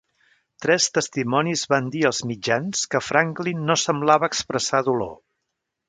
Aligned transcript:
Tres 0.65 0.85
testimonis 0.95 1.65
van 1.73 1.91
dir 1.97 2.03
als 2.11 2.23
mitjans 2.31 2.83
que 2.95 3.05
Franklin 3.11 3.63
no 3.69 3.79
semblava 3.87 4.35
expressar 4.35 4.85
dolor. 4.93 5.19